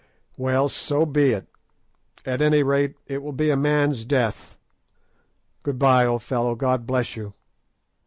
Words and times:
Well, 0.35 0.67
so 0.67 1.05
be 1.05 1.29
it; 1.29 1.45
at 2.25 2.41
any 2.41 2.63
rate, 2.63 2.95
it 3.05 3.21
will 3.21 3.33
be 3.33 3.51
a 3.51 3.55
man's 3.55 4.03
death. 4.03 4.57
Good 5.61 5.77
bye, 5.77 6.07
old 6.07 6.23
fellow. 6.23 6.55
God 6.55 6.87
bless 6.87 7.15
you! 7.15 7.35